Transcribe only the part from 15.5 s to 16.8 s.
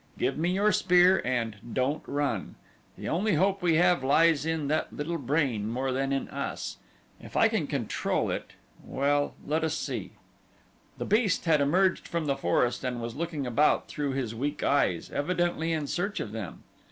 in search of them.